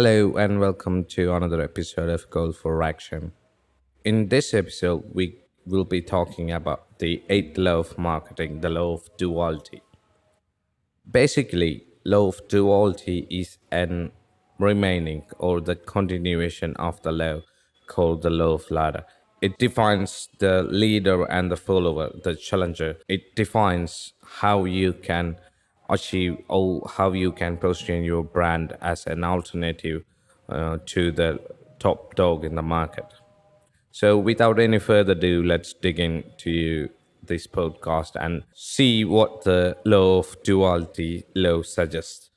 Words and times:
Hello 0.00 0.36
and 0.36 0.60
welcome 0.60 1.04
to 1.06 1.34
another 1.34 1.60
episode 1.60 2.08
of 2.08 2.30
Call 2.30 2.52
for 2.52 2.84
Action. 2.84 3.32
In 4.04 4.28
this 4.28 4.54
episode, 4.54 5.02
we 5.12 5.40
will 5.66 5.84
be 5.84 6.00
talking 6.00 6.52
about 6.52 7.00
the 7.00 7.20
eighth 7.28 7.58
law 7.58 7.78
of 7.78 7.98
marketing, 7.98 8.60
the 8.60 8.68
law 8.68 8.94
of 8.94 9.08
duality. 9.16 9.82
Basically, 11.10 11.84
law 12.04 12.28
of 12.28 12.46
duality 12.46 13.26
is 13.28 13.58
an 13.72 14.12
remaining 14.60 15.24
or 15.36 15.60
the 15.60 15.74
continuation 15.74 16.76
of 16.76 17.02
the 17.02 17.10
law 17.10 17.40
called 17.88 18.22
the 18.22 18.30
law 18.30 18.52
of 18.52 18.70
ladder. 18.70 19.04
It 19.42 19.58
defines 19.58 20.28
the 20.38 20.62
leader 20.62 21.24
and 21.24 21.50
the 21.50 21.56
follower, 21.56 22.12
the 22.22 22.36
challenger. 22.36 22.98
It 23.08 23.34
defines 23.34 24.12
how 24.22 24.64
you 24.64 24.92
can 24.92 25.38
achieve 25.88 26.38
or 26.48 26.88
how 26.96 27.12
you 27.12 27.32
can 27.32 27.56
position 27.56 28.04
your 28.04 28.22
brand 28.22 28.76
as 28.80 29.06
an 29.06 29.24
alternative 29.24 30.04
uh, 30.48 30.78
to 30.86 31.10
the 31.12 31.40
top 31.78 32.14
dog 32.14 32.44
in 32.44 32.54
the 32.54 32.62
market. 32.62 33.06
So, 33.90 34.16
without 34.18 34.58
any 34.60 34.78
further 34.78 35.12
ado, 35.12 35.42
let's 35.42 35.72
dig 35.72 35.98
into 35.98 36.88
this 37.22 37.46
podcast 37.46 38.12
and 38.14 38.44
see 38.54 39.04
what 39.04 39.44
the 39.44 39.76
law 39.84 40.18
of 40.18 40.36
duality 40.42 41.24
law 41.34 41.62
suggests. 41.62 42.30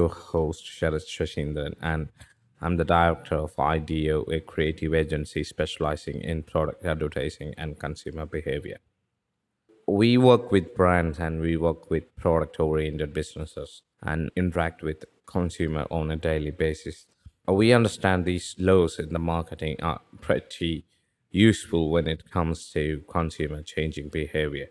Your 0.00 0.08
host, 0.08 0.64
Sharad 0.76 1.04
Shashindran, 1.14 1.74
and 1.92 2.08
I'm 2.62 2.76
the 2.76 2.90
director 2.96 3.36
of 3.46 3.58
IDEO, 3.58 4.18
a 4.36 4.40
creative 4.52 4.92
agency 5.02 5.42
specializing 5.44 6.18
in 6.30 6.42
product 6.52 6.84
advertising 6.84 7.50
and 7.56 7.78
consumer 7.86 8.26
behavior. 8.26 8.78
We 9.86 10.10
work 10.30 10.44
with 10.54 10.74
brands 10.80 11.18
and 11.18 11.40
we 11.40 11.56
work 11.56 11.90
with 11.92 12.04
product 12.16 12.60
oriented 12.60 13.12
businesses 13.20 13.82
and 14.10 14.30
interact 14.36 14.82
with 14.82 15.04
consumer 15.26 15.84
on 15.90 16.10
a 16.10 16.16
daily 16.16 16.54
basis. 16.66 17.06
We 17.46 17.72
understand 17.72 18.24
these 18.24 18.54
laws 18.58 18.98
in 18.98 19.12
the 19.12 19.24
marketing 19.34 19.76
are 19.82 20.00
pretty 20.20 20.74
useful 21.30 21.90
when 21.94 22.06
it 22.14 22.30
comes 22.30 22.58
to 22.74 23.02
consumer 23.16 23.62
changing 23.62 24.08
behavior. 24.20 24.68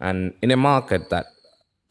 And 0.00 0.34
in 0.42 0.50
a 0.50 0.56
market 0.56 1.10
that 1.10 1.26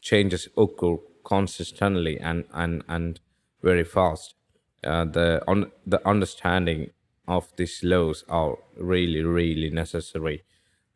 changes 0.02 0.48
occur 0.58 0.98
consistently 1.28 2.20
and 2.20 2.46
and 2.54 2.84
and 2.88 3.20
very 3.62 3.84
fast. 3.84 4.36
Uh, 4.84 5.06
the 5.06 5.44
on 5.48 5.72
the 5.86 6.02
understanding 6.08 6.92
of 7.28 7.52
these 7.58 7.84
laws 7.84 8.24
are 8.30 8.56
really 8.78 9.22
really 9.22 9.70
necessary 9.70 10.44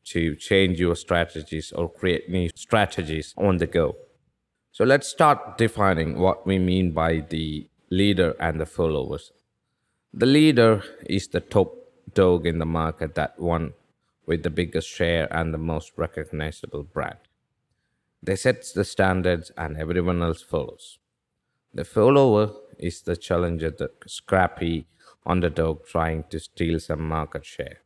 to 0.04 0.36
change 0.36 0.80
your 0.80 0.96
strategies 0.96 1.72
or 1.74 1.90
create 1.90 2.30
new 2.30 2.50
strategies 2.56 3.34
on 3.38 3.58
the 3.58 3.68
go. 3.68 3.96
So 4.72 4.86
let's 4.86 5.08
start 5.08 5.58
defining 5.58 6.18
what 6.18 6.48
we 6.48 6.58
mean 6.58 6.92
by 6.92 7.26
the 7.30 7.70
leader 7.90 8.36
and 8.40 8.60
the 8.60 8.66
followers. 8.66 9.32
The 10.14 10.26
leader 10.26 10.84
is 11.06 11.28
the 11.28 11.42
top 11.42 11.76
dog 12.14 12.46
in 12.46 12.60
the 12.60 12.66
market, 12.66 13.16
that 13.16 13.40
one 13.40 13.74
with 14.26 14.44
the 14.44 14.50
biggest 14.50 14.88
share 14.88 15.28
and 15.32 15.54
the 15.54 15.58
most 15.58 15.92
recognizable 15.98 16.84
brand. 16.84 17.20
They 18.24 18.36
set 18.36 18.66
the 18.76 18.84
standards 18.84 19.52
and 19.58 19.78
everyone 19.78 20.22
else 20.22 20.42
follows. 20.42 21.00
The 21.74 21.86
follower 21.86 22.52
is 22.78 23.02
the 23.02 23.16
challenger, 23.16 23.72
the 23.72 23.92
scrappy 24.06 24.88
underdog 25.26 25.86
trying 25.86 26.26
to 26.30 26.40
steal 26.40 26.80
some 26.80 27.08
market 27.08 27.46
share. 27.46 27.80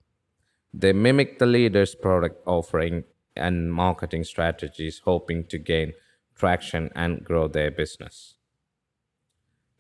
They 0.74 0.92
mimic 0.94 1.40
the 1.40 1.46
leader's 1.46 1.96
product 1.96 2.42
offering 2.46 3.06
and 3.36 3.74
marketing 3.74 4.24
strategies, 4.24 5.02
hoping 5.06 5.46
to 5.46 5.58
gain 5.58 5.94
traction 6.36 6.90
and 6.96 7.24
grow 7.24 7.48
their 7.48 7.72
business. 7.72 8.36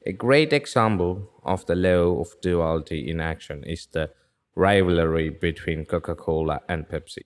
A 0.06 0.14
great 0.14 0.54
example 0.54 1.32
of 1.44 1.66
the 1.66 1.76
law 1.76 2.22
of 2.22 2.40
duality 2.42 3.10
in 3.10 3.20
action 3.20 3.64
is 3.64 3.88
the 3.88 4.12
rivalry 4.56 5.30
between 5.30 5.86
Coca 5.86 6.16
Cola 6.16 6.62
and 6.70 6.88
Pepsi. 6.88 7.24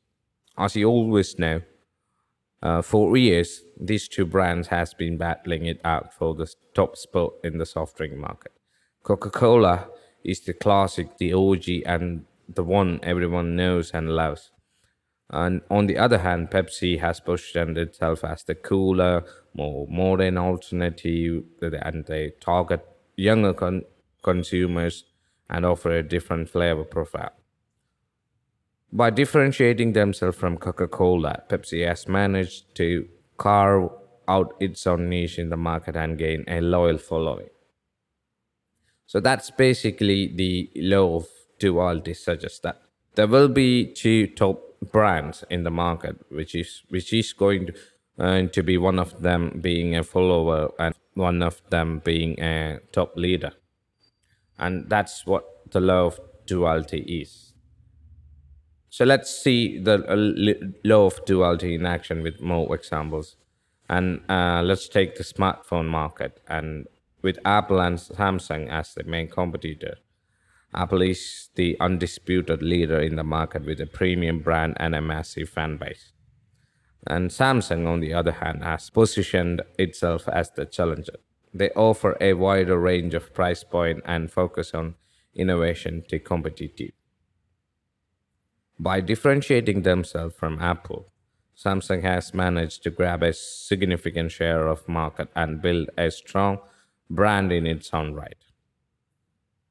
As 0.58 0.76
you 0.76 0.88
always 0.88 1.38
know, 1.38 1.62
uh, 2.62 2.82
for 2.82 3.16
years, 3.16 3.64
these 3.80 4.08
two 4.08 4.26
brands 4.26 4.68
has 4.68 4.94
been 4.94 5.18
battling 5.18 5.66
it 5.66 5.80
out 5.86 6.14
for 6.14 6.36
the 6.36 6.48
top 6.74 6.98
spot 6.98 7.32
in 7.44 7.58
the 7.58 7.66
soft 7.66 7.98
drink 7.98 8.16
market. 8.16 8.52
Coca-Cola 9.04 9.88
is 10.24 10.42
the 10.42 10.54
classic, 10.54 11.18
the 11.18 11.34
OG, 11.34 11.84
and 11.86 12.26
the 12.48 12.64
one 12.64 13.00
everyone 13.04 13.56
knows 13.56 13.92
and 13.92 14.10
loves. 14.10 14.52
And 15.30 15.62
on 15.70 15.86
the 15.88 15.98
other 15.98 16.18
hand, 16.18 16.50
Pepsi 16.50 17.00
has 17.00 17.20
positioned 17.20 17.78
itself 17.78 18.24
as 18.24 18.44
the 18.44 18.56
cooler, 18.56 19.24
more 19.54 19.88
modern 19.88 20.38
alternative, 20.38 21.44
and 21.62 22.06
they 22.06 22.32
target 22.42 22.86
younger 23.16 23.54
con- 23.54 23.84
consumers 24.24 25.06
and 25.50 25.66
offer 25.66 25.92
a 25.92 26.04
different 26.04 26.50
flavor 26.50 26.84
profile. 26.84 27.32
By 28.92 29.12
differentiating 29.12 29.94
themselves 29.94 30.38
from 30.38 30.58
Coca 30.58 30.88
Cola, 30.88 31.44
Pepsi 31.48 31.88
has 31.88 32.08
managed 32.08 32.74
to 32.76 33.08
carve 33.38 33.92
out 34.28 34.56
its 34.60 34.88
own 34.88 35.10
niche 35.10 35.38
in 35.38 35.50
the 35.50 35.58
market 35.58 35.96
and 35.96 36.18
gain 36.18 36.44
a 36.48 36.60
loyal 36.60 36.98
following. 36.98 37.50
So 39.06 39.20
that's 39.20 39.52
basically 39.52 40.34
the 40.36 40.72
law 40.76 41.18
of 41.18 41.28
duality 41.60 42.16
suggests 42.16 42.60
that 42.60 42.82
there 43.16 43.28
will 43.28 43.48
be 43.48 43.94
two 43.94 44.28
top 44.28 44.62
brands 44.92 45.44
in 45.50 45.64
the 45.64 45.72
market, 45.72 46.16
which 46.30 46.56
is 46.56 46.84
which 46.90 47.14
is 47.14 47.34
going 47.34 47.68
to, 47.68 47.74
uh, 48.18 48.48
to 48.48 48.64
be 48.64 48.78
one 48.78 48.98
of 48.98 49.22
them 49.22 49.60
being 49.62 49.96
a 49.96 50.04
follower 50.04 50.72
and 50.80 50.96
one 51.14 51.44
of 51.44 51.62
them 51.70 52.02
being 52.04 52.40
a 52.40 52.80
top 52.92 53.16
leader, 53.16 53.52
and 54.58 54.90
that's 54.90 55.26
what 55.26 55.44
the 55.72 55.80
law 55.80 56.06
of 56.06 56.20
duality 56.46 57.02
is. 57.22 57.49
So 58.90 59.06
let's 59.06 59.30
see 59.30 59.78
the 59.78 60.04
uh, 60.08 60.68
law 60.84 61.06
of 61.06 61.24
duality 61.26 61.76
in 61.76 61.86
action 61.86 62.24
with 62.24 62.42
more 62.42 62.74
examples. 62.76 63.36
And 63.88 64.22
uh, 64.30 64.62
let's 64.64 64.88
take 64.88 65.16
the 65.16 65.24
smartphone 65.24 65.88
market 65.88 66.42
and 66.48 66.88
with 67.22 67.38
Apple 67.46 67.82
and 67.82 67.98
Samsung 67.98 68.70
as 68.70 68.94
the 68.94 69.04
main 69.04 69.28
competitor. 69.28 69.98
Apple 70.74 71.02
is 71.02 71.50
the 71.56 71.76
undisputed 71.80 72.62
leader 72.62 73.00
in 73.00 73.16
the 73.16 73.24
market 73.24 73.66
with 73.66 73.82
a 73.82 73.88
premium 73.88 74.40
brand 74.40 74.76
and 74.78 74.96
a 74.96 75.02
massive 75.02 75.50
fan 75.50 75.78
base. 75.78 76.12
And 77.08 77.30
Samsung, 77.30 77.88
on 77.88 78.02
the 78.02 78.14
other 78.14 78.34
hand, 78.34 78.64
has 78.64 78.90
positioned 78.90 79.62
itself 79.78 80.28
as 80.28 80.52
the 80.52 80.66
challenger. 80.66 81.18
They 81.54 81.72
offer 81.72 82.16
a 82.22 82.34
wider 82.34 82.78
range 82.80 83.16
of 83.16 83.34
price 83.34 83.64
point 83.64 84.02
and 84.06 84.32
focus 84.32 84.74
on 84.74 84.96
innovation 85.34 86.04
to 86.10 86.20
competitive. 86.20 86.92
By 88.80 89.02
differentiating 89.02 89.82
themselves 89.82 90.36
from 90.36 90.62
Apple, 90.62 91.12
Samsung 91.58 92.02
has 92.04 92.34
managed 92.34 92.84
to 92.84 92.90
grab 92.90 93.22
a 93.22 93.34
significant 93.34 94.32
share 94.32 94.68
of 94.68 94.88
market 94.88 95.28
and 95.36 95.62
build 95.62 95.90
a 95.98 96.10
strong 96.10 96.60
brand 97.10 97.52
in 97.52 97.68
its 97.68 97.94
own 97.94 98.14
right. 98.14 98.38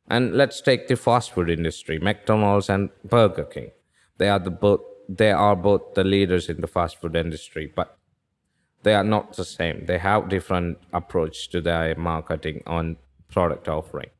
And 0.07 0.35
let's 0.35 0.61
take 0.61 0.89
the 0.89 0.97
fast 0.97 1.33
food 1.33 1.49
industry, 1.49 1.99
McDonald's 1.99 2.69
and 2.69 2.91
Burger 3.05 3.45
King. 3.45 3.71
They 4.19 4.29
are 4.29 4.39
the 4.39 4.51
both 4.51 4.81
they 5.09 5.33
are 5.33 5.57
both 5.57 5.95
the 5.95 6.05
leaders 6.05 6.51
in 6.51 6.61
the 6.61 6.67
fast 6.67 7.01
food 7.01 7.17
industry, 7.17 7.73
but 7.75 7.97
they 8.83 8.95
are 8.95 9.05
not 9.05 9.35
the 9.35 9.45
same. 9.45 9.87
They 9.87 9.97
have 9.99 10.29
different 10.29 10.79
approach 10.93 11.49
to 11.51 11.63
their 11.63 11.95
marketing 11.95 12.63
on 12.67 12.99
product 13.31 13.69
offering. 13.69 14.11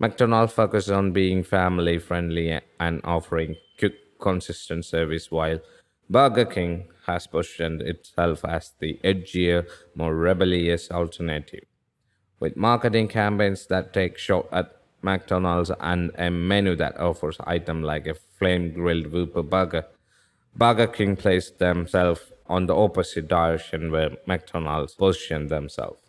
McDonald's 0.00 0.52
focuses 0.52 0.90
on 0.90 1.12
being 1.12 1.44
family 1.44 1.98
friendly 1.98 2.60
and 2.80 3.00
offering 3.04 3.54
quick, 3.78 3.94
consistent 4.22 4.84
service, 4.84 5.30
while 5.30 5.58
Burger 6.08 6.44
King 6.44 6.88
has 7.06 7.26
positioned 7.26 7.82
itself 7.82 8.44
as 8.44 8.72
the 8.78 8.98
edgier, 9.02 9.66
more 9.94 10.14
rebellious 10.14 10.90
alternative. 10.90 11.66
With 12.40 12.56
marketing 12.56 13.08
campaigns 13.08 13.66
that 13.66 13.92
take 13.92 14.18
shot 14.18 14.46
at 14.52 14.76
McDonald's 15.02 15.70
and 15.80 16.10
a 16.16 16.30
menu 16.30 16.76
that 16.76 16.98
offers 16.98 17.36
items 17.44 17.84
like 17.84 18.06
a 18.06 18.14
flame 18.14 18.72
grilled 18.72 19.12
Whopper 19.12 19.42
burger, 19.42 19.84
Burger 20.54 20.86
King 20.86 21.16
placed 21.16 21.58
themselves 21.58 22.32
on 22.46 22.66
the 22.66 22.74
opposite 22.74 23.28
direction 23.28 23.90
where 23.90 24.10
McDonald's 24.26 24.94
positioned 24.94 25.48
themselves. 25.48 26.02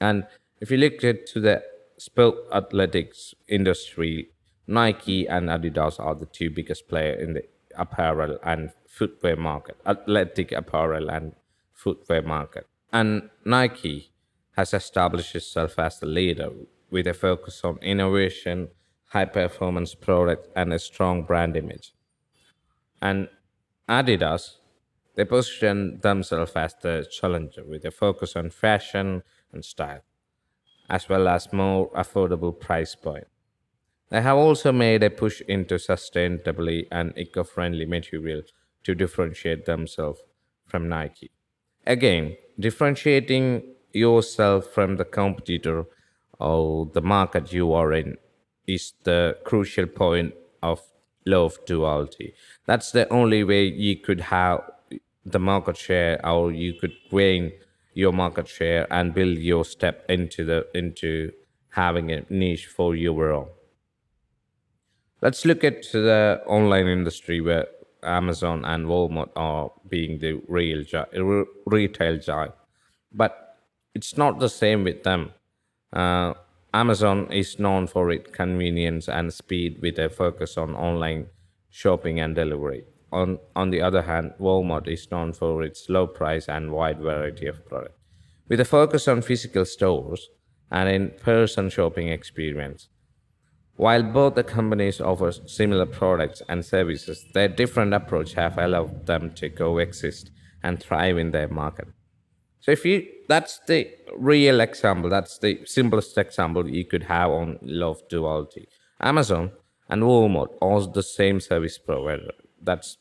And 0.00 0.26
if 0.60 0.70
you 0.70 0.76
look 0.76 1.02
at 1.04 1.26
the 1.34 1.62
sport 1.98 2.36
athletics 2.52 3.34
industry, 3.48 4.30
Nike 4.66 5.28
and 5.28 5.48
Adidas 5.48 6.00
are 6.00 6.14
the 6.14 6.26
two 6.26 6.50
biggest 6.50 6.88
players 6.88 7.22
in 7.22 7.34
the 7.34 7.42
apparel 7.76 8.38
and 8.42 8.70
footwear 8.88 9.36
market, 9.36 9.76
athletic 9.86 10.52
apparel 10.52 11.10
and 11.10 11.34
footwear 11.72 12.22
market. 12.22 12.66
And 12.92 13.30
Nike 13.44 14.12
has 14.56 14.72
established 14.74 15.34
itself 15.34 15.78
as 15.78 16.00
the 16.00 16.06
leader 16.06 16.50
with 16.90 17.06
a 17.06 17.14
focus 17.14 17.60
on 17.62 17.78
innovation, 17.78 18.68
high 19.08 19.26
performance 19.26 19.94
product, 19.94 20.48
and 20.56 20.72
a 20.72 20.78
strong 20.78 21.22
brand 21.22 21.56
image. 21.56 21.92
And 23.00 23.28
Adidas, 23.88 24.56
they 25.14 25.24
position 25.24 26.00
themselves 26.00 26.52
as 26.56 26.74
the 26.80 27.06
challenger 27.10 27.64
with 27.64 27.84
a 27.84 27.90
focus 27.90 28.34
on 28.34 28.50
fashion 28.50 29.22
and 29.52 29.64
style, 29.64 30.02
as 30.88 31.08
well 31.08 31.28
as 31.28 31.52
more 31.52 31.90
affordable 31.92 32.58
price 32.58 32.94
point. 32.94 33.26
They 34.08 34.22
have 34.22 34.36
also 34.36 34.72
made 34.72 35.02
a 35.02 35.10
push 35.10 35.40
into 35.48 35.74
sustainability 35.76 36.86
and 36.90 37.12
eco-friendly 37.16 37.86
material 37.86 38.42
to 38.84 38.94
differentiate 38.94 39.66
themselves 39.66 40.20
from 40.64 40.88
Nike. 40.88 41.30
Again, 41.86 42.36
differentiating 42.58 43.62
yourself 43.92 44.66
from 44.66 44.96
the 44.96 45.04
competitor 45.04 45.86
or 46.38 46.86
the 46.92 47.00
market 47.00 47.52
you 47.52 47.72
are 47.72 47.92
in 47.92 48.16
is 48.66 48.92
the 49.04 49.36
crucial 49.44 49.86
point 49.86 50.34
of 50.62 50.82
of 51.32 51.58
duality. 51.66 52.34
That's 52.66 52.92
the 52.92 53.08
only 53.08 53.42
way 53.42 53.64
you 53.64 53.96
could 53.96 54.20
have 54.20 54.60
the 55.24 55.40
market 55.40 55.76
share 55.76 56.24
or 56.24 56.52
you 56.52 56.74
could 56.74 56.92
gain 57.10 57.52
your 57.94 58.12
market 58.12 58.46
share 58.46 58.86
and 58.92 59.12
build 59.12 59.38
your 59.38 59.64
step 59.64 60.04
into 60.08 60.44
the 60.44 60.66
into 60.72 61.32
having 61.70 62.12
a 62.12 62.24
niche 62.30 62.66
for 62.66 62.94
your 62.94 63.32
own. 63.32 63.48
Let's 65.22 65.44
look 65.46 65.64
at 65.64 65.82
the 65.92 66.42
online 66.46 66.86
industry 66.86 67.40
where 67.40 67.66
Amazon 68.02 68.64
and 68.64 68.86
Walmart 68.86 69.30
are 69.34 69.70
being 69.88 70.18
the 70.18 70.40
real 70.46 70.82
gi- 70.84 71.44
retail 71.64 72.18
giant, 72.18 72.54
but 73.12 73.56
it's 73.94 74.18
not 74.18 74.38
the 74.38 74.48
same 74.48 74.84
with 74.84 75.04
them. 75.04 75.32
Uh, 75.92 76.34
Amazon 76.74 77.32
is 77.32 77.58
known 77.58 77.86
for 77.86 78.10
its 78.10 78.30
convenience 78.30 79.08
and 79.08 79.32
speed 79.32 79.78
with 79.80 79.98
a 79.98 80.10
focus 80.10 80.58
on 80.58 80.74
online 80.74 81.28
shopping 81.70 82.20
and 82.20 82.34
delivery. 82.34 82.84
On, 83.10 83.38
on 83.54 83.70
the 83.70 83.80
other 83.80 84.02
hand, 84.02 84.32
Walmart 84.38 84.86
is 84.86 85.10
known 85.10 85.32
for 85.32 85.62
its 85.62 85.88
low 85.88 86.06
price 86.06 86.46
and 86.48 86.72
wide 86.72 86.98
variety 86.98 87.46
of 87.46 87.64
products. 87.64 87.98
With 88.48 88.60
a 88.60 88.66
focus 88.66 89.08
on 89.08 89.22
physical 89.22 89.64
stores 89.64 90.28
and 90.70 90.88
in-person 90.90 91.70
shopping 91.70 92.08
experience, 92.08 92.88
while 93.76 94.02
both 94.02 94.34
the 94.34 94.44
companies 94.44 95.00
offer 95.00 95.32
similar 95.32 95.86
products 95.86 96.42
and 96.48 96.64
services, 96.64 97.26
their 97.34 97.48
different 97.48 97.92
approach 97.92 98.32
have 98.32 98.56
allowed 98.58 99.06
them 99.06 99.34
to 99.34 99.50
coexist 99.50 100.30
and 100.62 100.82
thrive 100.82 101.18
in 101.18 101.30
their 101.30 101.48
market. 101.48 101.88
So 102.60 102.72
if 102.72 102.84
you 102.84 103.06
that's 103.28 103.60
the 103.66 103.88
real 104.16 104.60
example, 104.60 105.10
that's 105.10 105.38
the 105.38 105.60
simplest 105.66 106.16
example 106.16 106.68
you 106.68 106.84
could 106.84 107.04
have 107.04 107.30
on 107.30 107.58
law 107.62 107.90
of 107.90 108.08
duality. 108.08 108.66
Amazon 109.00 109.52
and 109.88 110.02
Walmart 110.02 110.56
are 110.62 110.86
the 110.86 111.02
same 111.02 111.38
service 111.38 111.78
provider. 111.78 112.32
That's 112.60 112.96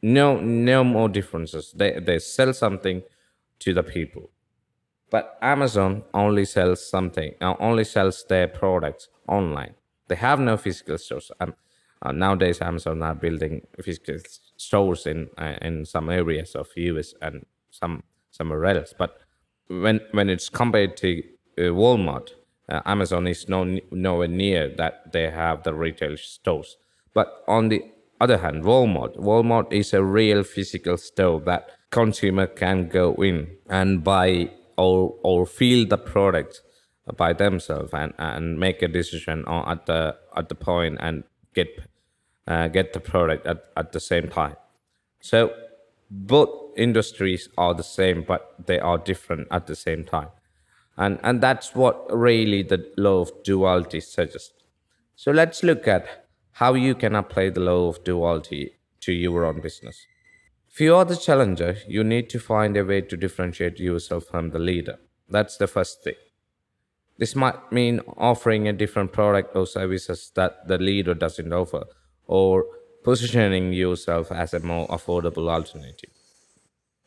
no 0.00 0.38
no 0.40 0.84
more 0.84 1.08
differences. 1.08 1.72
They 1.76 1.98
they 1.98 2.20
sell 2.20 2.52
something 2.54 3.02
to 3.58 3.74
the 3.74 3.82
people. 3.82 4.30
But 5.10 5.36
Amazon 5.42 6.04
only 6.14 6.46
sells 6.46 6.88
something, 6.88 7.34
uh, 7.40 7.54
only 7.58 7.84
sells 7.84 8.24
their 8.28 8.48
products 8.48 9.08
online 9.28 9.74
they 10.12 10.16
have 10.16 10.40
no 10.40 10.58
physical 10.58 10.98
stores. 10.98 11.32
And 11.40 11.54
uh, 12.02 12.12
nowadays, 12.12 12.60
Amazon 12.60 13.02
are 13.02 13.14
building 13.14 13.62
physical 13.82 14.18
stores 14.58 15.06
in 15.06 15.30
uh, 15.38 15.56
in 15.62 15.86
some 15.86 16.10
areas 16.10 16.54
of 16.54 16.68
US 16.76 17.14
and 17.22 17.46
some 17.70 18.02
somewhere 18.30 18.66
else. 18.66 18.92
But 18.98 19.16
when 19.68 20.00
when 20.10 20.28
it's 20.28 20.50
compared 20.50 20.98
to 20.98 21.10
uh, 21.58 21.72
Walmart, 21.80 22.28
uh, 22.68 22.82
Amazon 22.84 23.26
is 23.26 23.48
no 23.48 23.78
nowhere 23.90 24.28
near 24.28 24.68
that 24.76 25.12
they 25.12 25.30
have 25.30 25.62
the 25.62 25.72
retail 25.72 26.16
stores. 26.18 26.76
But 27.14 27.28
on 27.48 27.68
the 27.70 27.80
other 28.20 28.38
hand, 28.38 28.64
Walmart, 28.64 29.16
Walmart 29.16 29.72
is 29.72 29.94
a 29.94 30.04
real 30.04 30.42
physical 30.42 30.98
store 30.98 31.40
that 31.40 31.70
consumer 31.90 32.46
can 32.46 32.88
go 32.88 33.14
in 33.14 33.56
and 33.70 34.04
buy 34.04 34.50
or 34.76 35.14
or 35.22 35.46
feel 35.46 35.86
the 35.88 35.98
product 35.98 36.60
by 37.16 37.32
themselves 37.32 37.92
and, 37.92 38.12
and 38.18 38.58
make 38.58 38.82
a 38.82 38.88
decision 38.88 39.44
on, 39.46 39.68
at 39.68 39.86
the 39.86 40.16
at 40.36 40.48
the 40.48 40.54
point 40.54 40.98
and 41.00 41.24
get 41.54 41.68
uh, 42.46 42.68
get 42.68 42.92
the 42.92 43.00
product 43.00 43.46
at, 43.46 43.64
at 43.76 43.92
the 43.92 44.00
same 44.00 44.28
time. 44.28 44.56
So 45.20 45.52
both 46.10 46.48
industries 46.76 47.48
are 47.56 47.74
the 47.74 47.82
same, 47.82 48.24
but 48.26 48.66
they 48.66 48.78
are 48.78 48.98
different 48.98 49.48
at 49.50 49.66
the 49.66 49.76
same 49.76 50.04
time, 50.04 50.28
and 50.96 51.18
and 51.22 51.40
that's 51.40 51.74
what 51.74 52.06
really 52.16 52.62
the 52.62 52.92
law 52.96 53.20
of 53.20 53.32
duality 53.42 54.00
suggests. 54.00 54.52
So 55.16 55.30
let's 55.30 55.62
look 55.62 55.88
at 55.88 56.26
how 56.52 56.74
you 56.74 56.94
can 56.94 57.14
apply 57.14 57.50
the 57.50 57.60
law 57.60 57.88
of 57.88 58.04
duality 58.04 58.76
to 59.00 59.12
your 59.12 59.44
own 59.44 59.60
business. 59.60 60.06
If 60.70 60.80
you 60.80 60.94
are 60.94 61.04
the 61.04 61.16
challenger, 61.16 61.76
you 61.86 62.02
need 62.02 62.30
to 62.30 62.38
find 62.38 62.76
a 62.76 62.84
way 62.84 63.02
to 63.02 63.16
differentiate 63.16 63.78
yourself 63.78 64.24
from 64.24 64.50
the 64.50 64.58
leader. 64.58 64.98
That's 65.28 65.56
the 65.56 65.66
first 65.66 66.02
thing. 66.02 66.14
This 67.18 67.36
might 67.36 67.70
mean 67.70 68.00
offering 68.16 68.66
a 68.66 68.72
different 68.72 69.12
product 69.12 69.54
or 69.54 69.66
services 69.66 70.32
that 70.34 70.66
the 70.66 70.78
leader 70.78 71.14
doesn't 71.14 71.52
offer, 71.52 71.84
or 72.26 72.64
positioning 73.04 73.72
yourself 73.72 74.32
as 74.32 74.54
a 74.54 74.60
more 74.60 74.88
affordable 74.88 75.50
alternative. 75.50 76.10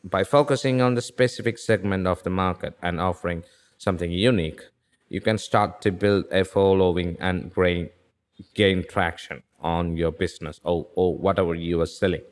By 0.04 0.24
focusing 0.24 0.80
on 0.80 0.94
the 0.94 1.02
specific 1.02 1.58
segment 1.58 2.06
of 2.06 2.22
the 2.22 2.30
market 2.30 2.76
and 2.80 3.00
offering 3.00 3.42
something 3.78 4.12
unique, 4.12 4.62
you 5.08 5.20
can 5.20 5.38
start 5.38 5.80
to 5.82 5.90
build 5.90 6.26
a 6.30 6.44
following 6.44 7.16
and 7.20 7.52
gain, 7.54 7.90
gain 8.54 8.84
traction 8.88 9.42
on 9.60 9.96
your 9.96 10.12
business 10.12 10.60
or, 10.62 10.86
or 10.94 11.16
whatever 11.16 11.54
you 11.54 11.80
are 11.80 11.86
selling. 11.86 12.22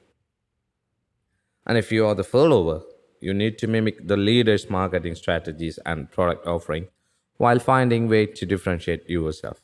And 1.67 1.79
if 1.79 1.91
you 1.91 2.07
are 2.07 2.15
the 2.15 2.25
follower, 2.25 2.83
you 3.21 3.33
need 3.33 3.59
to 3.59 3.67
mimic 3.67 4.07
the 4.07 4.17
leader's 4.17 4.69
marketing 4.69 5.15
strategies 5.15 5.79
and 5.87 6.11
product 6.11 6.47
offering 6.47 6.89
while 7.37 7.59
finding 7.59 8.09
ways 8.09 8.39
to 8.39 8.47
differentiate 8.47 9.09
yourself. 9.09 9.61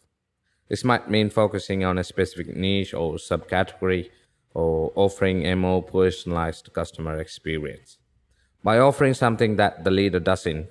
This 0.69 0.85
might 0.85 1.11
mean 1.11 1.31
focusing 1.31 1.85
on 1.85 1.99
a 1.99 2.05
specific 2.05 2.55
niche 2.57 2.95
or 2.95 3.15
subcategory 3.15 4.11
or 4.55 4.93
offering 4.95 5.47
a 5.47 5.57
more 5.57 5.83
personalized 5.83 6.73
customer 6.73 7.19
experience. 7.19 7.99
By 8.63 8.79
offering 8.79 9.15
something 9.15 9.57
that 9.57 9.85
the 9.85 9.91
leader 9.91 10.21
doesn't, 10.21 10.69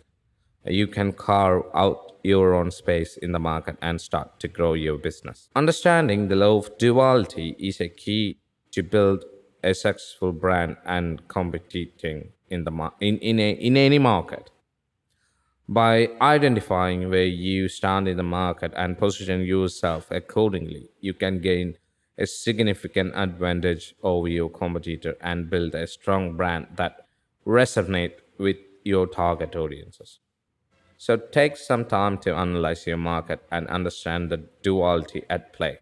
you 0.66 0.88
can 0.88 1.14
carve 1.14 1.64
out 1.74 2.10
your 2.24 2.54
own 2.54 2.72
space 2.72 3.18
in 3.18 3.32
the 3.32 3.40
market 3.40 3.78
and 3.82 4.00
start 4.00 4.40
to 4.40 4.48
grow 4.48 4.74
your 4.74 4.98
business. 4.98 5.50
Understanding 5.56 6.28
the 6.28 6.36
law 6.36 6.58
of 6.58 6.78
duality 6.78 7.56
is 7.60 7.80
a 7.80 7.90
key 7.90 8.38
to 8.72 8.84
build 8.84 9.24
a 9.64 9.74
successful 9.74 10.32
brand 10.32 10.78
and 10.86 11.28
competing 11.28 12.32
in 12.50 12.64
the 12.64 12.92
in, 13.00 13.18
in, 13.18 13.40
a, 13.40 13.52
in 13.52 13.78
any 13.78 14.00
market. 14.00 14.50
By 15.72 16.10
identifying 16.20 17.12
where 17.12 17.28
you 17.28 17.68
stand 17.68 18.08
in 18.08 18.18
the 18.18 18.24
market 18.24 18.74
and 18.76 18.98
position 18.98 19.42
yourself 19.42 20.10
accordingly, 20.10 20.90
you 21.00 21.14
can 21.14 21.42
gain 21.42 21.78
a 22.18 22.26
significant 22.26 23.14
advantage 23.16 23.94
over 24.02 24.28
your 24.28 24.50
competitor 24.50 25.16
and 25.22 25.48
build 25.48 25.76
a 25.76 25.86
strong 25.86 26.36
brand 26.36 26.70
that 26.78 27.06
resonate 27.46 28.16
with 28.40 28.58
your 28.84 29.06
target 29.06 29.56
audiences. 29.56 30.18
So 30.98 31.18
take 31.18 31.56
some 31.56 31.86
time 31.86 32.18
to 32.20 32.36
analyze 32.36 32.88
your 32.88 32.98
market 32.98 33.42
and 33.52 33.68
understand 33.68 34.32
the 34.32 34.50
duality 34.64 35.24
at 35.30 35.54
play. 35.54 35.78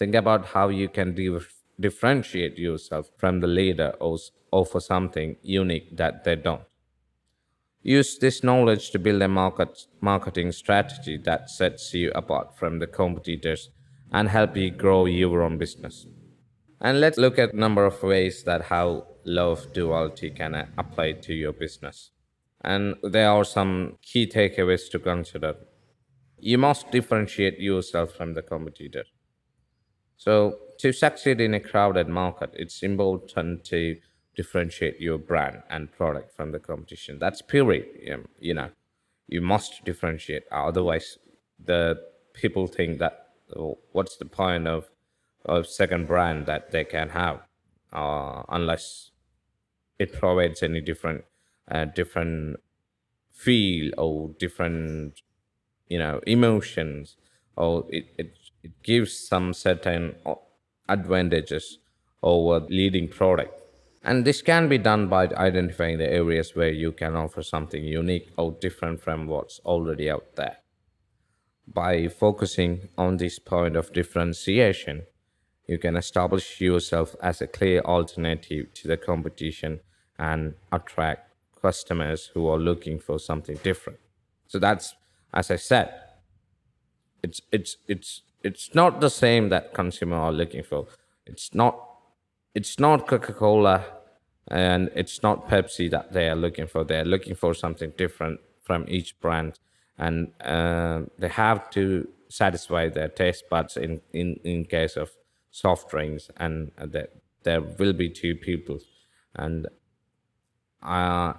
Think 0.00 0.16
about 0.16 0.46
how 0.46 0.68
you 0.68 0.88
can 0.88 1.14
dif- 1.14 1.62
differentiate 1.78 2.58
yourself 2.58 3.10
from 3.16 3.38
the 3.38 3.46
leader 3.46 3.94
or 4.00 4.18
offer 4.50 4.80
something 4.80 5.36
unique 5.42 5.96
that 5.96 6.24
they 6.24 6.34
don't. 6.34 6.67
Use 7.88 8.18
this 8.18 8.44
knowledge 8.44 8.90
to 8.90 8.98
build 8.98 9.22
a 9.22 9.28
market, 9.28 9.86
marketing 10.02 10.52
strategy 10.52 11.16
that 11.24 11.48
sets 11.48 11.94
you 11.94 12.12
apart 12.14 12.54
from 12.54 12.80
the 12.80 12.86
competitors 12.86 13.70
and 14.12 14.28
help 14.28 14.54
you 14.58 14.70
grow 14.70 15.06
your 15.06 15.40
own 15.40 15.56
business. 15.56 16.06
And 16.82 17.00
let's 17.00 17.16
look 17.16 17.38
at 17.38 17.54
a 17.54 17.58
number 17.58 17.86
of 17.86 18.02
ways 18.02 18.42
that 18.42 18.66
how 18.66 19.06
law 19.24 19.52
of 19.52 19.72
duality 19.72 20.28
can 20.28 20.54
uh, 20.54 20.66
apply 20.76 21.12
to 21.12 21.32
your 21.32 21.54
business. 21.54 22.10
And 22.62 22.96
there 23.02 23.30
are 23.30 23.42
some 23.42 23.96
key 24.02 24.26
takeaways 24.26 24.90
to 24.90 24.98
consider. 24.98 25.54
You 26.38 26.58
must 26.58 26.90
differentiate 26.90 27.58
yourself 27.58 28.12
from 28.12 28.34
the 28.34 28.42
competitor. 28.42 29.04
So 30.18 30.58
to 30.80 30.92
succeed 30.92 31.40
in 31.40 31.54
a 31.54 31.60
crowded 31.60 32.08
market, 32.08 32.50
it's 32.52 32.82
important 32.82 33.64
to 33.64 33.96
differentiate 34.38 35.00
your 35.00 35.18
brand 35.18 35.56
and 35.68 35.90
product 35.90 36.28
from 36.36 36.52
the 36.52 36.60
competition. 36.60 37.18
That's 37.18 37.42
period. 37.42 37.86
You 38.40 38.54
know, 38.54 38.70
you 39.26 39.40
must 39.40 39.84
differentiate. 39.84 40.44
Otherwise, 40.52 41.18
the 41.72 41.82
people 42.34 42.68
think 42.68 43.00
that 43.00 43.14
oh, 43.56 43.78
what's 43.92 44.16
the 44.16 44.30
point 44.40 44.68
of 44.68 44.90
of 45.44 45.66
second 45.66 46.06
brand 46.06 46.46
that 46.46 46.70
they 46.70 46.84
can 46.84 47.08
have 47.08 47.38
uh, 47.92 48.42
unless 48.48 49.10
it 49.98 50.12
provides 50.12 50.62
any 50.62 50.80
different 50.80 51.24
uh, 51.70 51.84
different 52.00 52.60
feel 53.32 53.90
or 53.98 54.30
different 54.38 55.22
you 55.88 55.98
know 55.98 56.20
emotions 56.26 57.16
or 57.56 57.86
it, 57.88 58.06
it, 58.18 58.30
it 58.62 58.72
gives 58.82 59.12
some 59.32 59.52
certain 59.52 60.14
uh, 60.24 60.34
advantages 60.88 61.78
over 62.22 62.60
leading 62.68 63.08
product 63.08 63.54
and 64.08 64.24
this 64.24 64.40
can 64.40 64.68
be 64.70 64.78
done 64.78 65.06
by 65.08 65.26
identifying 65.36 65.98
the 65.98 66.10
areas 66.10 66.56
where 66.56 66.70
you 66.70 66.92
can 66.92 67.14
offer 67.14 67.42
something 67.42 67.84
unique 67.84 68.30
or 68.38 68.52
different 68.52 69.02
from 69.02 69.26
what's 69.26 69.60
already 69.66 70.08
out 70.10 70.34
there. 70.36 70.56
By 71.66 72.08
focusing 72.08 72.88
on 72.96 73.18
this 73.18 73.38
point 73.38 73.76
of 73.76 73.92
differentiation 73.92 75.02
you 75.66 75.76
can 75.76 75.94
establish 75.94 76.58
yourself 76.58 77.14
as 77.22 77.42
a 77.42 77.46
clear 77.46 77.80
alternative 77.82 78.72
to 78.72 78.88
the 78.88 78.96
competition 78.96 79.80
and 80.18 80.54
attract 80.72 81.30
customers 81.60 82.30
who 82.32 82.48
are 82.48 82.58
looking 82.58 82.98
for 82.98 83.18
something 83.18 83.58
different. 83.62 83.98
So 84.46 84.58
that's 84.58 84.94
as 85.34 85.50
i 85.50 85.56
said 85.56 85.92
it's 87.22 87.42
it's 87.52 87.76
it's 87.86 88.22
it's 88.42 88.74
not 88.74 89.02
the 89.02 89.10
same 89.10 89.50
that 89.50 89.74
consumer 89.74 90.16
are 90.16 90.32
looking 90.32 90.62
for. 90.62 90.86
It's 91.26 91.52
not 91.52 91.74
it's 92.54 92.78
not 92.78 93.06
coca-cola 93.06 93.97
and 94.50 94.90
it's 94.94 95.22
not 95.22 95.48
pepsi 95.48 95.90
that 95.90 96.12
they 96.12 96.28
are 96.28 96.36
looking 96.36 96.66
for. 96.66 96.84
They're 96.84 97.04
looking 97.04 97.34
for 97.34 97.54
something 97.54 97.92
different 97.96 98.40
from 98.62 98.84
each 98.88 99.18
brand. 99.20 99.58
And 99.98 100.32
uh, 100.40 101.02
they 101.18 101.28
have 101.28 101.70
to 101.70 102.08
satisfy 102.28 102.88
their 102.88 103.08
taste 103.08 103.48
buds 103.50 103.76
in 103.76 104.00
in 104.12 104.38
in 104.44 104.64
case 104.64 104.96
of 104.96 105.10
soft 105.50 105.90
drinks. 105.90 106.30
And 106.36 106.72
that 106.78 107.10
there 107.42 107.60
will 107.60 107.92
be 107.92 108.08
two 108.08 108.34
people. 108.34 108.78
And 109.34 109.66
uh, 110.82 111.34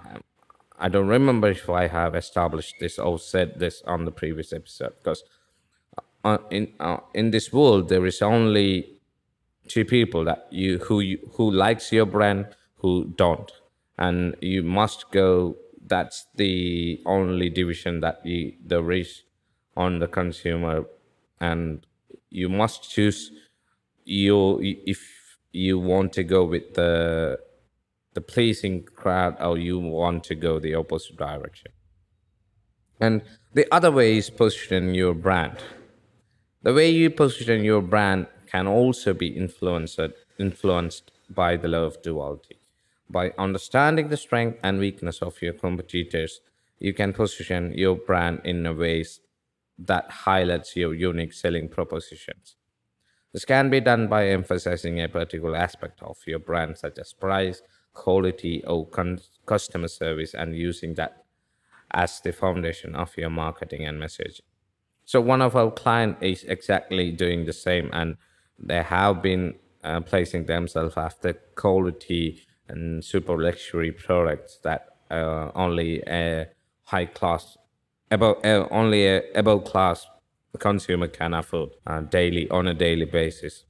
I 0.78 0.88
don't 0.88 1.08
remember 1.08 1.48
if 1.48 1.68
I 1.68 1.88
have 1.88 2.14
established 2.14 2.76
this 2.80 2.98
or 2.98 3.18
said 3.18 3.58
this 3.58 3.82
on 3.86 4.04
the 4.04 4.12
previous 4.12 4.52
episode. 4.52 4.94
Because 4.98 5.24
uh, 6.22 6.38
in 6.50 6.74
uh, 6.78 6.98
in 7.12 7.32
this 7.32 7.52
world 7.52 7.88
there 7.88 8.06
is 8.06 8.22
only 8.22 9.00
two 9.66 9.84
people 9.84 10.24
that 10.24 10.46
you 10.50 10.78
who 10.78 11.00
you, 11.00 11.18
who 11.34 11.50
likes 11.50 11.90
your 11.90 12.06
brand 12.06 12.46
who 12.80 13.12
don't. 13.16 13.50
And 13.98 14.36
you 14.40 14.62
must 14.62 15.10
go 15.10 15.56
that's 15.90 16.26
the 16.36 17.02
only 17.04 17.50
division 17.50 18.00
that 18.00 18.24
you, 18.24 18.54
there 18.64 18.90
is 18.92 19.22
on 19.76 19.98
the 19.98 20.06
consumer. 20.06 20.84
And 21.40 21.86
you 22.30 22.48
must 22.48 22.90
choose 22.90 23.32
you 24.04 24.58
if 24.62 25.00
you 25.52 25.78
want 25.78 26.12
to 26.14 26.24
go 26.24 26.44
with 26.44 26.74
the 26.74 27.38
the 28.14 28.20
pleasing 28.20 28.82
crowd 28.82 29.36
or 29.40 29.56
you 29.56 29.78
want 29.78 30.24
to 30.24 30.34
go 30.34 30.58
the 30.58 30.74
opposite 30.74 31.16
direction. 31.16 31.70
And 32.98 33.22
the 33.54 33.72
other 33.72 33.92
way 33.92 34.16
is 34.16 34.30
position 34.30 34.94
your 34.94 35.14
brand. 35.14 35.58
The 36.62 36.74
way 36.74 36.90
you 36.90 37.10
position 37.10 37.62
your 37.62 37.82
brand 37.82 38.26
can 38.46 38.66
also 38.66 39.14
be 39.14 39.28
influenced 39.28 40.00
influenced 40.38 41.12
by 41.28 41.56
the 41.56 41.68
law 41.68 41.84
of 41.84 42.02
duality 42.02 42.59
by 43.10 43.32
understanding 43.38 44.08
the 44.08 44.16
strength 44.16 44.58
and 44.62 44.78
weakness 44.78 45.20
of 45.22 45.40
your 45.42 45.52
competitors 45.52 46.40
you 46.78 46.94
can 46.94 47.12
position 47.12 47.72
your 47.76 47.96
brand 47.96 48.40
in 48.44 48.64
a 48.66 48.72
ways 48.72 49.20
that 49.78 50.10
highlights 50.10 50.76
your 50.76 50.94
unique 50.94 51.32
selling 51.32 51.68
propositions 51.68 52.56
this 53.32 53.44
can 53.44 53.70
be 53.70 53.80
done 53.80 54.08
by 54.08 54.28
emphasizing 54.28 55.00
a 55.00 55.08
particular 55.08 55.56
aspect 55.56 56.02
of 56.02 56.18
your 56.26 56.40
brand, 56.40 56.78
such 56.78 56.98
as 56.98 57.12
price, 57.12 57.62
quality, 57.92 58.64
or 58.64 58.88
customer 59.46 59.88
service, 59.88 60.34
and 60.34 60.56
using 60.56 60.94
that 60.94 61.24
as 61.92 62.20
the 62.20 62.32
foundation 62.32 62.94
of 62.94 63.16
your 63.16 63.30
marketing 63.30 63.84
and 63.86 64.02
messaging. 64.02 64.40
So, 65.04 65.20
one 65.20 65.42
of 65.42 65.56
our 65.56 65.70
clients 65.70 66.22
is 66.22 66.44
exactly 66.44 67.12
doing 67.12 67.44
the 67.44 67.52
same, 67.52 67.90
and 67.92 68.16
they 68.58 68.82
have 68.82 69.22
been 69.22 69.54
uh, 69.84 70.00
placing 70.00 70.46
themselves 70.46 70.96
after 70.96 71.34
quality 71.54 72.42
and 72.70 73.04
super 73.04 73.36
luxury 73.36 73.92
products 73.92 74.58
that 74.62 74.86
uh, 75.10 75.50
only 75.54 76.02
a 76.06 76.46
high 76.84 77.06
class, 77.06 77.56
above, 78.10 78.36
uh, 78.44 78.66
only 78.70 79.06
a 79.06 79.22
above 79.34 79.64
class 79.64 80.06
consumer 80.58 81.08
can 81.08 81.34
afford 81.34 81.70
uh, 81.86 82.00
daily 82.00 82.48
on 82.50 82.66
a 82.66 82.74
daily 82.74 83.04
basis. 83.04 83.64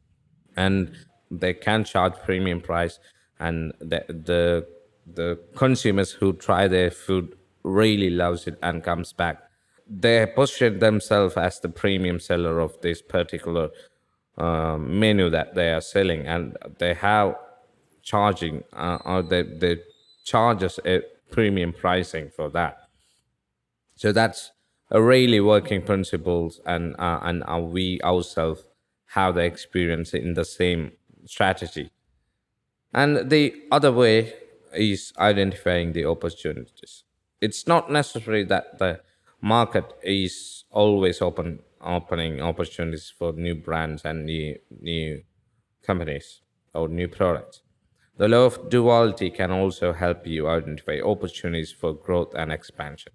And 0.56 0.94
they 1.30 1.54
can 1.54 1.84
charge 1.84 2.14
premium 2.24 2.60
price 2.60 2.98
and 3.38 3.72
the 3.80 4.04
the 4.08 4.66
the 5.06 5.38
consumers 5.56 6.12
who 6.12 6.32
try 6.32 6.68
their 6.68 6.90
food 6.90 7.36
really 7.64 8.10
loves 8.10 8.46
it 8.46 8.58
and 8.62 8.84
comes 8.84 9.12
back. 9.12 9.42
They 9.88 10.26
position 10.26 10.78
themselves 10.78 11.36
as 11.36 11.58
the 11.60 11.68
premium 11.68 12.20
seller 12.20 12.60
of 12.60 12.80
this 12.80 13.02
particular 13.02 13.70
uh, 14.38 14.76
menu 14.78 15.30
that 15.30 15.54
they 15.54 15.72
are 15.72 15.80
selling 15.80 16.26
and 16.26 16.56
they 16.78 16.94
have 16.94 17.34
charging 18.02 18.64
uh, 18.72 18.98
or 19.04 19.22
they, 19.22 19.42
they 19.42 19.78
charge 20.24 20.62
us 20.62 20.78
a 20.84 21.02
premium 21.30 21.72
pricing 21.72 22.30
for 22.34 22.48
that. 22.50 22.78
So 23.96 24.12
that's 24.12 24.52
a 24.90 25.02
really 25.02 25.40
working 25.40 25.82
principles 25.82 26.60
and 26.66 26.96
uh, 26.98 27.20
and 27.22 27.44
uh, 27.46 27.58
we 27.58 28.00
ourselves 28.02 28.64
have 29.08 29.34
the 29.34 29.42
experience 29.42 30.14
in 30.14 30.34
the 30.34 30.44
same 30.44 30.92
strategy. 31.26 31.90
And 32.92 33.30
the 33.30 33.54
other 33.70 33.92
way 33.92 34.34
is 34.74 35.12
identifying 35.18 35.92
the 35.92 36.06
opportunities. 36.06 37.04
It's 37.40 37.66
not 37.66 37.90
necessary 37.90 38.44
that 38.44 38.78
the 38.78 39.00
market 39.40 39.92
is 40.02 40.64
always 40.70 41.22
open 41.22 41.60
opening 41.80 42.42
opportunities 42.42 43.12
for 43.16 43.32
new 43.32 43.54
brands 43.54 44.04
and 44.04 44.26
new 44.26 44.58
new 44.80 45.22
companies 45.82 46.42
or 46.74 46.88
new 46.88 47.08
products 47.08 47.62
the 48.16 48.28
law 48.28 48.44
of 48.46 48.68
duality 48.68 49.30
can 49.30 49.50
also 49.50 49.92
help 49.92 50.26
you 50.26 50.48
identify 50.48 51.00
opportunities 51.00 51.72
for 51.72 51.94
growth 51.94 52.34
and 52.34 52.52
expansion 52.52 53.12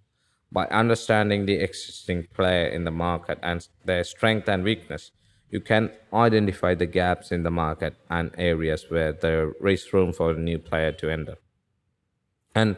by 0.56 0.66
understanding 0.68 1.46
the 1.46 1.56
existing 1.56 2.28
player 2.34 2.68
in 2.68 2.86
the 2.86 2.92
market 2.92 3.38
and 3.44 3.68
their 3.84 4.06
strength 4.06 4.48
and 4.48 4.64
weakness, 4.64 5.12
you 5.50 5.60
can 5.60 5.92
identify 6.14 6.74
the 6.74 6.86
gaps 6.86 7.30
in 7.32 7.44
the 7.44 7.52
market 7.52 7.96
and 8.10 8.32
areas 8.38 8.86
where 8.90 9.12
there 9.12 9.52
is 9.68 9.94
room 9.94 10.14
for 10.14 10.32
a 10.32 10.40
new 10.40 10.58
player 10.58 10.94
to 10.94 11.10
enter. 11.10 11.36
And 12.56 12.78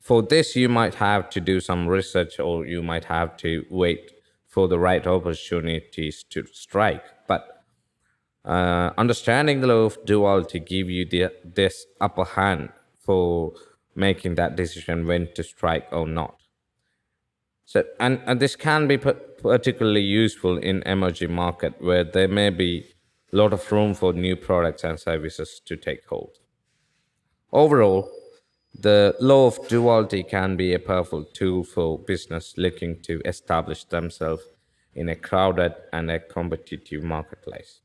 for 0.00 0.22
this, 0.22 0.54
you 0.54 0.68
might 0.68 0.94
have 0.94 1.28
to 1.30 1.40
do 1.40 1.58
some 1.60 1.88
research 1.88 2.38
or 2.38 2.64
you 2.64 2.80
might 2.80 3.06
have 3.06 3.36
to 3.38 3.66
wait 3.70 4.12
for 4.46 4.68
the 4.68 4.78
right 4.78 5.04
opportunities 5.04 6.24
to 6.30 6.46
strike. 6.52 7.04
Uh, 8.44 8.90
understanding 8.96 9.60
the 9.60 9.66
law 9.66 9.84
of 9.84 9.98
duality 10.06 10.58
give 10.58 10.88
you 10.88 11.04
the, 11.04 11.30
this 11.44 11.86
upper 12.00 12.24
hand 12.24 12.70
for 12.98 13.52
making 13.94 14.36
that 14.36 14.56
decision 14.56 15.06
when 15.06 15.28
to 15.34 15.42
strike 15.42 15.86
or 15.92 16.06
not. 16.06 16.36
So, 17.64 17.84
and, 18.00 18.22
and 18.24 18.40
this 18.40 18.56
can 18.56 18.88
be 18.88 18.96
particularly 18.96 20.00
useful 20.00 20.56
in 20.56 20.82
emerging 20.84 21.34
market 21.34 21.74
where 21.80 22.04
there 22.04 22.28
may 22.28 22.48
be 22.48 22.86
a 23.32 23.36
lot 23.36 23.52
of 23.52 23.70
room 23.70 23.92
for 23.92 24.12
new 24.14 24.36
products 24.36 24.84
and 24.84 24.98
services 24.98 25.60
to 25.66 25.76
take 25.76 26.06
hold. 26.06 26.38
Overall, 27.52 28.10
the 28.74 29.14
law 29.20 29.46
of 29.48 29.68
duality 29.68 30.22
can 30.22 30.56
be 30.56 30.72
a 30.72 30.78
powerful 30.78 31.24
tool 31.24 31.64
for 31.64 31.98
business 31.98 32.54
looking 32.56 33.02
to 33.02 33.20
establish 33.24 33.84
themselves 33.84 34.44
in 34.94 35.08
a 35.08 35.16
crowded 35.16 35.74
and 35.92 36.10
a 36.10 36.20
competitive 36.20 37.02
marketplace. 37.02 37.80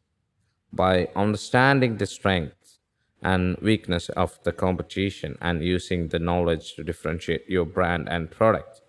By 0.75 1.09
understanding 1.15 1.97
the 1.97 2.07
strengths 2.07 2.79
and 3.21 3.57
weakness 3.61 4.09
of 4.09 4.39
the 4.43 4.51
competition 4.51 5.37
and 5.39 5.61
using 5.61 6.07
the 6.07 6.17
knowledge 6.17 6.73
to 6.75 6.83
differentiate 6.83 7.47
your 7.47 7.65
brand 7.65 8.09
and 8.09 8.31
product, 8.31 8.81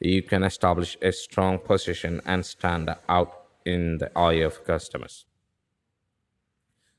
you 0.00 0.22
can 0.22 0.42
establish 0.42 0.96
a 1.02 1.12
strong 1.12 1.58
position 1.58 2.22
and 2.24 2.46
stand 2.46 2.94
out 3.10 3.32
in 3.66 3.98
the 3.98 4.10
eye 4.18 4.40
of 4.44 4.64
customers. 4.64 5.26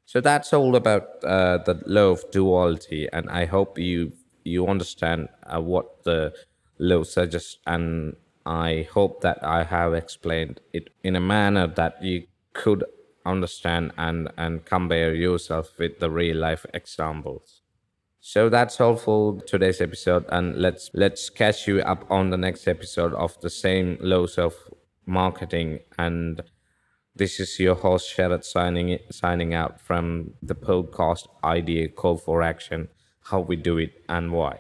So 0.06 0.22
that's 0.22 0.54
all 0.54 0.76
about 0.76 1.24
uh, 1.24 1.58
the 1.58 1.82
law 1.86 2.12
of 2.12 2.30
duality, 2.32 3.10
and 3.12 3.30
I 3.30 3.46
hope 3.46 3.80
you 3.80 4.14
you 4.44 4.68
understand 4.68 5.28
uh, 5.44 5.60
what 5.60 6.04
the 6.04 6.34
law 6.78 7.04
suggests, 7.04 7.58
and 7.66 8.16
I 8.46 8.88
hope 8.94 9.22
that 9.22 9.44
I 9.44 9.64
have 9.64 9.94
explained 9.94 10.62
it 10.72 10.90
in 11.04 11.16
a 11.16 11.20
manner 11.20 11.68
that 11.68 12.02
you 12.02 12.28
could 12.54 12.86
understand 13.28 13.92
and 13.98 14.30
and 14.38 14.66
compare 14.66 15.14
yourself 15.14 15.78
with 15.78 16.00
the 16.00 16.10
real 16.10 16.38
life 16.38 16.66
examples. 16.74 17.62
So 18.20 18.50
that's 18.50 18.82
all 18.82 18.98
for 18.98 19.42
today's 19.42 19.80
episode, 19.80 20.26
and 20.30 20.56
let's 20.58 20.90
let's 20.94 21.30
catch 21.30 21.68
you 21.68 21.80
up 21.82 22.10
on 22.10 22.30
the 22.30 22.38
next 22.38 22.68
episode 22.68 23.14
of 23.14 23.40
the 23.42 23.50
same 23.50 23.98
laws 24.02 24.38
of 24.38 24.56
marketing. 25.06 25.80
And 25.98 26.42
this 27.16 27.40
is 27.40 27.60
your 27.60 27.76
host 27.76 28.16
Sharad 28.16 28.44
signing 28.44 29.00
signing 29.12 29.54
out 29.54 29.80
from 29.80 30.34
the 30.42 30.56
podcast 30.56 31.28
Idea 31.44 31.88
Call 31.88 32.18
for 32.18 32.42
Action: 32.42 32.90
How 33.30 33.40
we 33.40 33.56
do 33.56 33.78
it 33.78 33.94
and 34.10 34.32
why. 34.32 34.60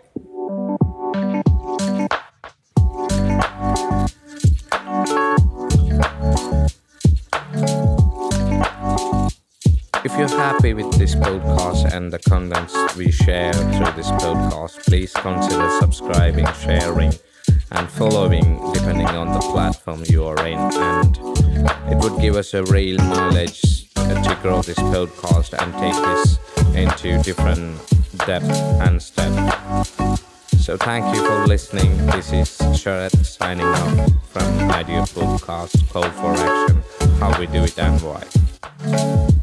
Happy 10.68 10.84
with 10.84 11.00
this 11.00 11.16
podcast 11.16 11.94
and 11.94 12.12
the 12.12 12.20
contents 12.20 12.76
we 12.98 13.10
share 13.10 13.54
through 13.54 13.92
this 13.96 14.12
podcast, 14.20 14.76
please 14.86 15.14
consider 15.14 15.70
subscribing, 15.80 16.46
sharing, 16.60 17.14
and 17.72 17.90
following 17.90 18.60
depending 18.74 19.08
on 19.08 19.32
the 19.32 19.40
platform 19.40 20.04
you 20.08 20.26
are 20.26 20.46
in. 20.46 20.58
And 20.58 21.18
it 21.92 21.98
would 22.04 22.20
give 22.20 22.36
us 22.36 22.54
a 22.54 22.66
real 22.66 22.98
mileage 22.98 23.88
uh, 23.96 24.22
to 24.24 24.36
grow 24.42 24.62
this 24.62 24.80
podcast 24.80 25.54
and 25.58 25.72
take 25.80 26.00
this 26.10 26.38
into 26.76 27.24
different 27.24 27.78
depth 28.26 28.52
and 28.84 29.02
step. 29.02 29.32
So 30.58 30.76
thank 30.76 31.16
you 31.16 31.26
for 31.26 31.48
listening. 31.48 31.96
This 32.08 32.34
is 32.34 32.50
Sharat 32.76 33.16
signing 33.26 33.66
off 33.66 34.12
from 34.32 34.72
Idea 34.72 35.04
Podcast 35.04 35.90
Call 35.92 36.10
for 36.20 36.34
Action 36.34 36.84
How 37.20 37.40
We 37.40 37.48
Do 37.48 37.64
It 37.64 37.80
and 37.80 38.02
Why. 38.02 39.37